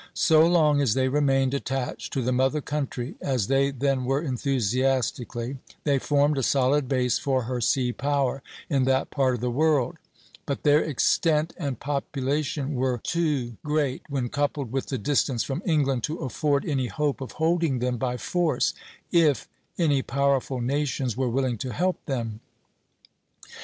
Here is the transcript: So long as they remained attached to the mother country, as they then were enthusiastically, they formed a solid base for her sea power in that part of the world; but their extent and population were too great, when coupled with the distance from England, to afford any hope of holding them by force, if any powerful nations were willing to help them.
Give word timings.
So 0.15 0.47
long 0.47 0.81
as 0.81 0.95
they 0.95 1.09
remained 1.09 1.53
attached 1.53 2.11
to 2.13 2.23
the 2.23 2.31
mother 2.31 2.59
country, 2.59 3.13
as 3.21 3.45
they 3.45 3.69
then 3.69 4.03
were 4.05 4.19
enthusiastically, 4.19 5.59
they 5.83 5.99
formed 5.99 6.39
a 6.39 6.41
solid 6.41 6.87
base 6.89 7.19
for 7.19 7.43
her 7.43 7.61
sea 7.61 7.93
power 7.93 8.41
in 8.67 8.85
that 8.85 9.11
part 9.11 9.35
of 9.35 9.41
the 9.41 9.51
world; 9.51 9.97
but 10.47 10.63
their 10.63 10.81
extent 10.81 11.53
and 11.55 11.79
population 11.79 12.73
were 12.73 12.97
too 12.97 13.57
great, 13.63 14.01
when 14.09 14.27
coupled 14.29 14.71
with 14.71 14.87
the 14.87 14.97
distance 14.97 15.43
from 15.43 15.61
England, 15.67 16.01
to 16.05 16.17
afford 16.21 16.65
any 16.65 16.87
hope 16.87 17.21
of 17.21 17.33
holding 17.33 17.77
them 17.77 17.97
by 17.97 18.17
force, 18.17 18.73
if 19.11 19.47
any 19.77 20.01
powerful 20.01 20.59
nations 20.61 21.15
were 21.15 21.29
willing 21.29 21.59
to 21.59 21.71
help 21.73 22.03
them. 22.07 22.39